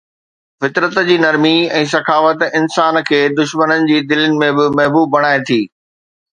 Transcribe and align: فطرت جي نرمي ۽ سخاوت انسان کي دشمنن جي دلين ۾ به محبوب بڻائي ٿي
فطرت 0.61 0.95
جي 1.09 1.17
نرمي 1.23 1.51
۽ 1.81 1.83
سخاوت 1.91 2.39
انسان 2.61 2.95
کي 3.11 3.21
دشمنن 3.43 3.87
جي 3.93 3.97
دلين 4.15 4.35
۾ 4.47 4.51
به 4.59 4.67
محبوب 4.81 5.07
بڻائي 5.19 5.39
ٿي 5.51 5.63